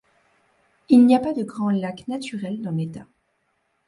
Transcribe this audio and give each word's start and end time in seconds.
Il 0.89 1.05
n'y 1.05 1.15
a 1.15 1.19
pas 1.19 1.31
de 1.31 1.43
grands 1.43 1.69
lacs 1.69 2.07
naturels 2.07 2.59
dans 2.63 2.71
l’État. 2.71 3.05